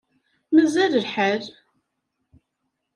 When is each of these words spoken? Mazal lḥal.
Mazal 0.53 0.91
lḥal. 1.05 1.43